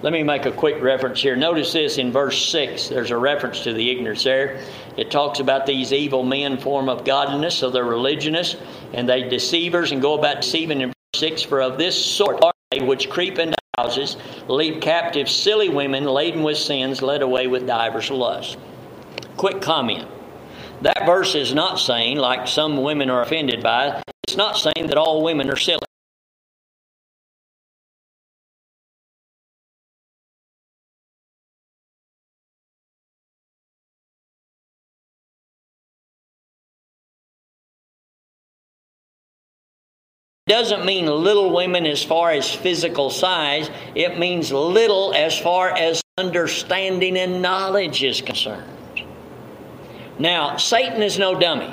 [0.00, 1.34] Let me make a quick reference here.
[1.34, 2.88] Notice this in verse 6.
[2.88, 4.62] There's a reference to the ignorance there.
[4.96, 8.56] It talks about these evil men, form of godliness, so they're religionists,
[8.92, 11.42] and they deceivers and go about deceiving in verse 6.
[11.42, 14.16] For of this sort are they which creep into houses,
[14.80, 18.56] captive silly women laden with sins, led away with divers lusts.
[19.36, 20.08] Quick comment.
[20.82, 24.98] That verse is not saying, like some women are offended by, it's not saying that
[24.98, 25.87] all women are silly.
[40.48, 46.02] Doesn't mean little women as far as physical size, it means little as far as
[46.16, 48.68] understanding and knowledge is concerned.
[50.18, 51.72] Now, Satan is no dummy.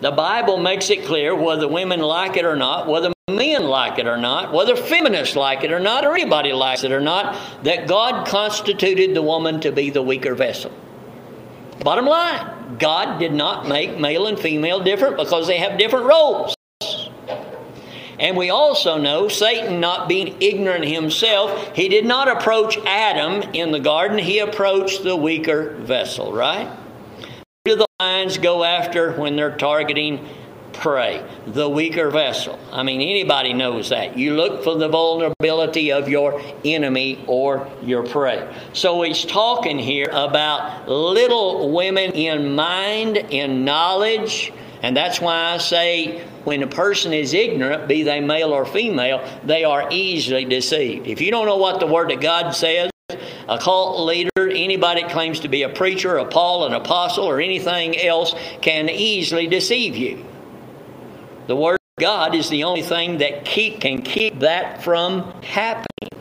[0.00, 4.06] The Bible makes it clear whether women like it or not, whether men like it
[4.06, 7.86] or not, whether feminists like it or not, or anybody likes it or not, that
[7.86, 10.72] God constituted the woman to be the weaker vessel.
[11.80, 16.54] Bottom line, God did not make male and female different because they have different roles.
[18.20, 23.72] And we also know Satan, not being ignorant himself, he did not approach Adam in
[23.72, 26.68] the garden, he approached the weaker vessel, right?
[27.64, 30.28] Who do the lions go after when they're targeting
[30.74, 31.24] prey?
[31.46, 32.58] The weaker vessel.
[32.70, 34.18] I mean, anybody knows that.
[34.18, 38.54] You look for the vulnerability of your enemy or your prey.
[38.74, 44.52] So he's talking here about little women in mind, in knowledge,
[44.82, 49.26] and that's why I say when a person is ignorant, be they male or female,
[49.44, 51.06] they are easily deceived.
[51.06, 52.90] If you don't know what the Word of God says,
[53.48, 57.40] a cult leader, anybody that claims to be a preacher, a Paul, an apostle, or
[57.40, 60.24] anything else can easily deceive you.
[61.46, 66.19] The Word of God is the only thing that keep, can keep that from happening.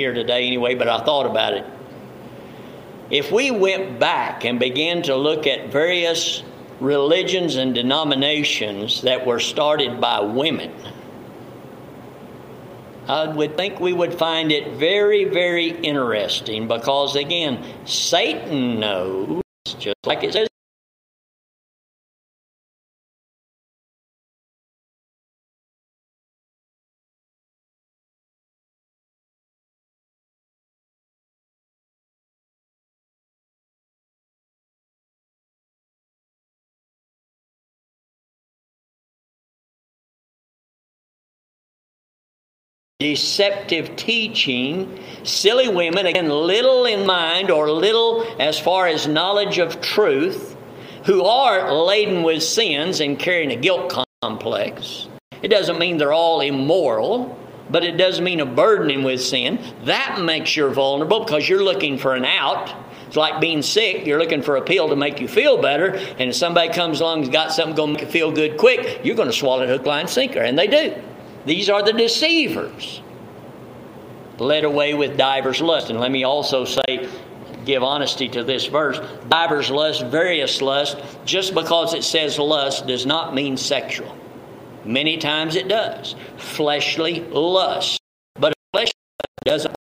[0.00, 1.66] Here today anyway, but I thought about it.
[3.10, 6.42] If we went back and began to look at various
[6.80, 10.72] religions and denominations that were started by women,
[13.08, 19.42] I would think we would find it very, very interesting because, again, Satan knows,
[19.78, 20.49] just like it says
[43.00, 49.80] deceptive teaching, silly women, again, little in mind or little as far as knowledge of
[49.80, 50.56] truth,
[51.06, 53.92] who are laden with sins and carrying a guilt
[54.22, 55.08] complex.
[55.42, 57.38] It doesn't mean they're all immoral,
[57.70, 59.58] but it does mean a burdening with sin.
[59.84, 62.74] That makes you vulnerable because you're looking for an out.
[63.06, 64.06] It's like being sick.
[64.06, 67.20] You're looking for a pill to make you feel better, and if somebody comes along
[67.20, 69.70] and's got something going to make you feel good quick, you're going to swallow it
[69.70, 70.94] hook, line, sinker, and they do.
[71.46, 73.02] These are the deceivers,
[74.38, 75.90] led away with divers lust.
[75.90, 77.08] And let me also say,
[77.64, 83.06] give honesty to this verse divers lust, various lust, just because it says lust does
[83.06, 84.16] not mean sexual.
[84.84, 86.14] Many times it does.
[86.36, 88.00] Fleshly lust.
[88.34, 89.79] But fleshly lust doesn't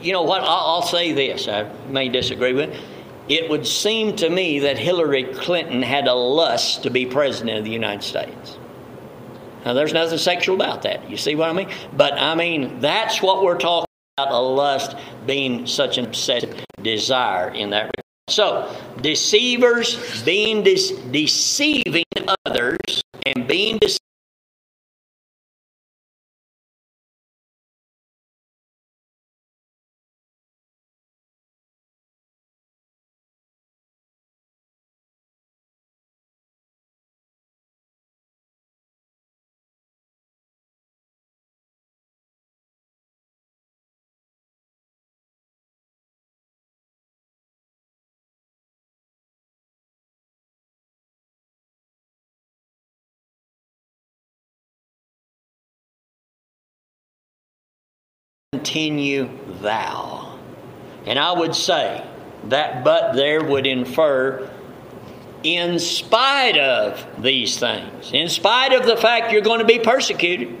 [0.00, 0.42] You know what?
[0.42, 1.46] I'll, say this.
[1.48, 2.80] I may disagree with it.
[3.28, 7.64] It would seem to me that Hillary Clinton had a lust to be president of
[7.64, 8.58] the United States.
[9.64, 11.08] Now, there's nothing sexual about that.
[11.08, 11.68] You see what I mean?
[11.92, 13.86] But I mean, that's what we're talking
[14.16, 14.96] about a lust
[15.26, 18.04] being such an obsessive desire in that regard.
[18.28, 22.04] So, deceivers being de- deceiving
[22.46, 24.00] others and being deceived
[58.52, 59.30] continue
[59.62, 60.36] thou.
[61.06, 62.04] And I would say
[62.48, 64.50] that but there would infer
[65.44, 70.58] in spite of these things, in spite of the fact you're going to be persecuted,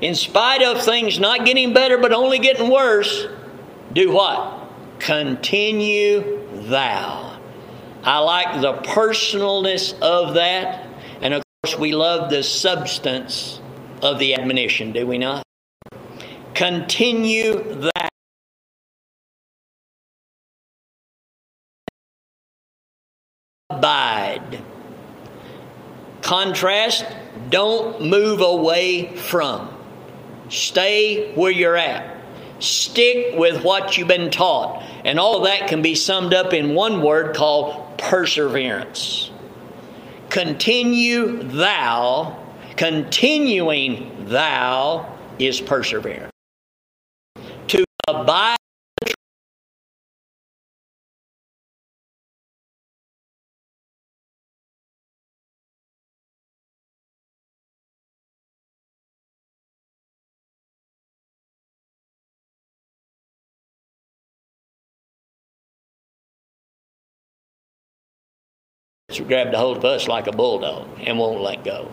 [0.00, 3.28] in spite of things not getting better but only getting worse,
[3.92, 4.68] do what?
[4.98, 7.38] Continue thou.
[8.02, 10.88] I like the personalness of that.
[11.20, 13.60] And of course, we love the substance
[14.02, 15.45] of the admonition, do we not?
[16.56, 17.52] Continue
[17.92, 18.08] that.
[23.68, 24.62] Abide.
[26.22, 27.04] Contrast,
[27.50, 29.68] don't move away from.
[30.48, 32.16] Stay where you're at.
[32.58, 34.82] Stick with what you've been taught.
[35.04, 39.30] And all of that can be summed up in one word called perseverance.
[40.30, 42.42] Continue thou,
[42.76, 46.32] continuing thou is perseverance.
[48.08, 48.56] Abide
[69.26, 71.90] grabbed a hold of us like a bulldog and won't let go.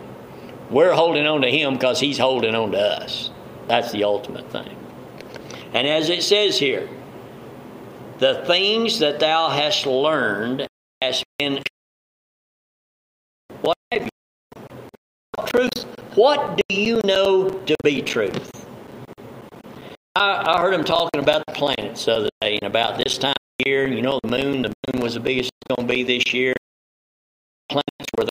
[0.70, 3.30] We're holding on to him because he's holding on to us.
[3.66, 4.83] That's the ultimate thing.
[5.74, 6.88] And as it says here,
[8.18, 10.68] the things that thou hast learned
[11.02, 11.60] has been
[13.60, 13.76] what?
[13.90, 14.08] Have you
[15.46, 15.86] truth.
[16.14, 18.66] What do you know to be truth?
[20.16, 23.32] I, I, heard him talking about the planets the other day and about this time
[23.32, 23.88] of year.
[23.88, 26.54] You know the moon the moon was the biggest it's going to be this year.
[27.68, 28.28] Planets where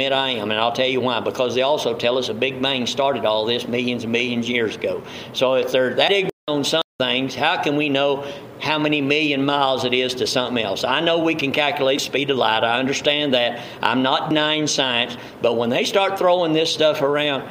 [0.00, 1.20] admit I am, and I'll tell you why.
[1.20, 4.50] Because they also tell us a Big Bang started all this millions and millions of
[4.50, 5.02] years ago.
[5.34, 8.24] So if they're that ignorant on some things, how can we know
[8.60, 10.84] how many million miles it is to something else?
[10.84, 12.64] I know we can calculate speed of light.
[12.64, 13.62] I understand that.
[13.82, 17.46] I'm not denying science, but when they start throwing this stuff around,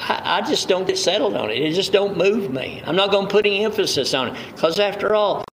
[0.00, 1.58] I, I just don't get settled on it.
[1.58, 2.82] It just don't move me.
[2.84, 5.44] I'm not going to put any emphasis on it because, after all,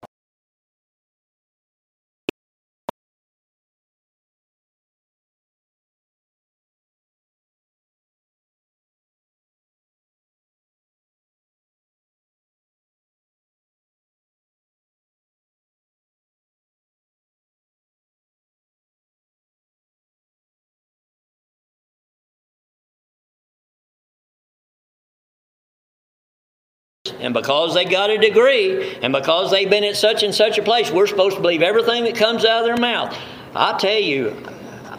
[27.20, 30.64] and because they got a degree, and because they've been at such and such a
[30.64, 33.18] place, we're supposed to believe everything that comes out of their mouth.
[33.56, 34.36] I tell you,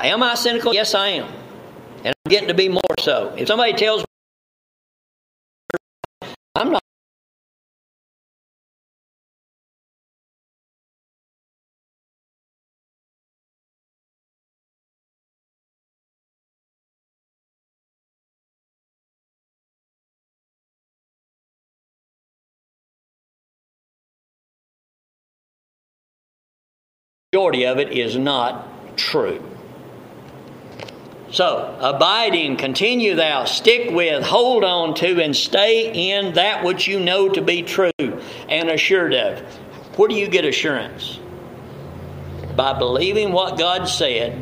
[0.00, 0.74] am I cynical?
[0.74, 1.32] Yes, I am.
[2.04, 3.34] And I'm getting to be more so.
[3.36, 4.09] If somebody tells me
[27.32, 28.66] majority of it is not
[28.96, 29.40] true.
[31.30, 36.98] So, abiding, continue thou, stick with, hold on to, and stay in that which you
[36.98, 39.38] know to be true and assured of.
[39.96, 41.20] Where do you get assurance?
[42.56, 44.32] By believing what God said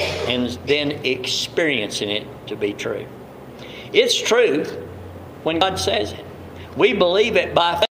[0.00, 3.06] and then experiencing it to be true.
[3.92, 4.72] It's truth
[5.44, 6.24] when God says it.
[6.76, 7.91] We believe it by faith.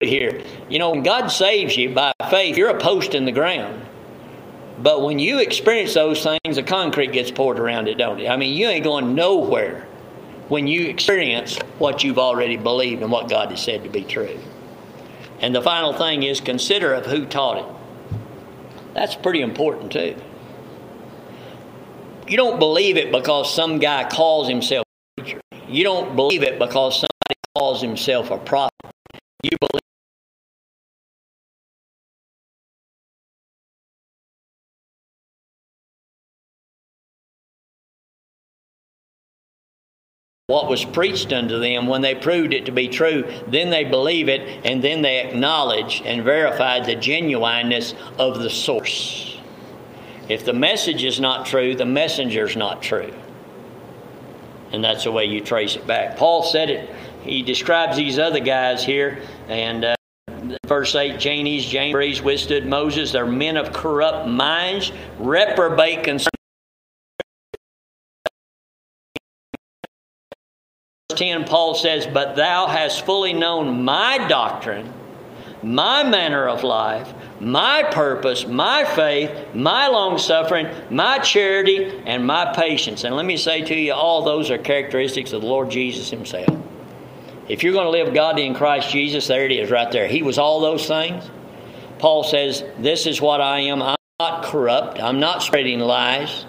[0.00, 0.42] Here.
[0.68, 3.84] You know, when God saves you by faith, you're a post in the ground.
[4.78, 8.28] But when you experience those things, the concrete gets poured around it, don't it?
[8.28, 9.88] I mean, you ain't going nowhere
[10.48, 14.38] when you experience what you've already believed and what God has said to be true.
[15.40, 18.14] And the final thing is consider of who taught it.
[18.94, 20.14] That's pretty important too.
[22.28, 24.84] You don't believe it because some guy calls himself
[25.16, 25.40] a preacher.
[25.66, 28.74] You don't believe it because somebody calls himself a prophet.
[29.42, 29.87] You believe
[40.48, 44.30] what was preached unto them, when they proved it to be true, then they believe
[44.30, 49.38] it, and then they acknowledge and verify the genuineness of the source.
[50.26, 53.12] If the message is not true, the messenger's not true.
[54.72, 56.16] And that's the way you trace it back.
[56.16, 56.88] Paul said it.
[57.24, 59.96] He describes these other guys here, and uh,
[60.66, 63.12] verse 8 Jannes, Jambres withstood Moses.
[63.12, 66.04] They're men of corrupt minds, reprobate.
[71.18, 74.92] 10, Paul says, But thou hast fully known my doctrine,
[75.62, 82.52] my manner of life, my purpose, my faith, my long suffering, my charity, and my
[82.54, 83.02] patience.
[83.04, 86.56] And let me say to you, all those are characteristics of the Lord Jesus Himself.
[87.48, 90.06] If you're going to live godly in Christ Jesus, there it is right there.
[90.06, 91.28] He was all those things.
[91.98, 93.82] Paul says, This is what I am.
[93.82, 96.44] I'm not corrupt, I'm not spreading lies.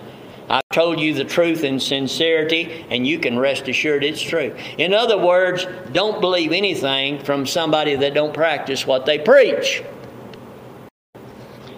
[0.50, 4.56] I've told you the truth in sincerity, and you can rest assured it's true.
[4.78, 9.84] In other words, don't believe anything from somebody that don't practice what they preach.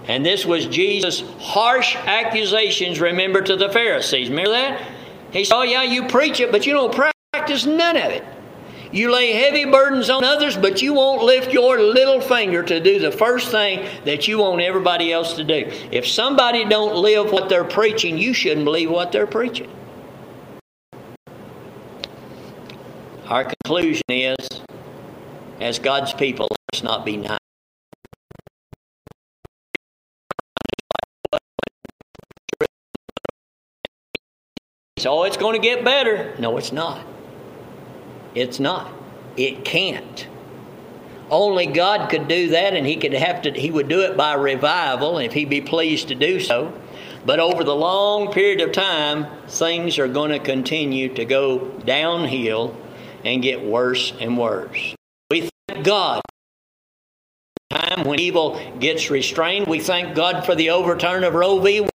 [0.08, 4.30] And this was Jesus' harsh accusations, remember, to the Pharisees.
[4.30, 4.82] Remember that?
[5.32, 8.24] He said, Oh, yeah, you preach it, but you don't practice none of it.
[8.92, 13.00] You lay heavy burdens on others, but you won't lift your little finger to do
[13.00, 15.72] the first thing that you want everybody else to do.
[15.92, 19.72] If somebody don't live what they're preaching, you shouldn't believe what they're preaching.
[23.28, 24.36] Our conclusion is,
[25.62, 27.38] as God's people, let's not be nice.
[34.98, 36.36] So it's oh, going to get better.
[36.38, 37.11] No, it's not.
[38.36, 38.92] It's not.
[39.38, 40.28] It can't.
[41.30, 43.52] Only God could do that, and He could have to.
[43.52, 46.74] He would do it by revival, if He be pleased to do so.
[47.26, 52.76] But over the long period of time, things are going to continue to go downhill
[53.24, 54.96] and get worse and worse.
[55.30, 56.22] We thank God.
[57.70, 61.88] Time when evil gets restrained, we thank God for the overturn of Roe v.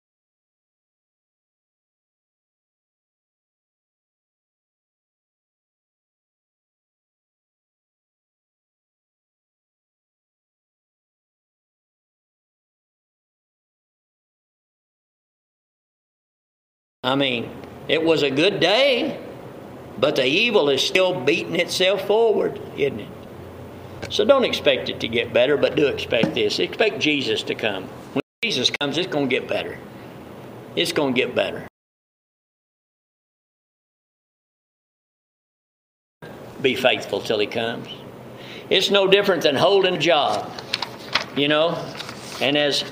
[17.06, 17.51] I mean,
[17.88, 19.20] it was a good day,
[19.99, 23.08] but the evil is still beating itself forward, isn't it?
[24.10, 26.58] So don't expect it to get better, but do expect this.
[26.58, 27.84] Expect Jesus to come.
[28.14, 29.78] When Jesus comes, it's going to get better.
[30.76, 31.68] It's going to get better.
[36.60, 37.88] Be faithful till he comes.
[38.72, 40.51] It's no different than holding a job,
[41.38, 41.76] you know.
[42.41, 42.84] And as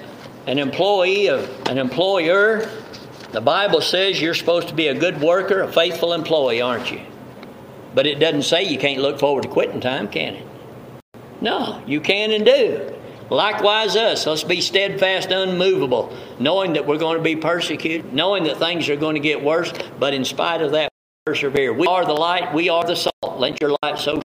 [0.45, 2.69] an employee of an employer,
[3.33, 7.01] the Bible says you're supposed to be a good worker, a faithful employee, aren't you?
[7.95, 10.47] But it doesn't say you can't look forward to quitting time, can it?
[11.41, 12.93] No, you can and do.
[13.29, 18.57] Likewise, us, let's be steadfast, unmovable, knowing that we're going to be persecuted, knowing that
[18.57, 20.89] things are going to get worse, but in spite of that,
[21.25, 21.73] persevere.
[21.73, 23.39] We are the light, we are the salt.
[23.39, 24.21] Let your light so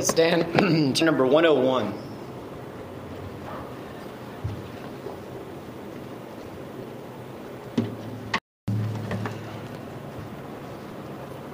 [0.00, 2.09] Let's stand number 101.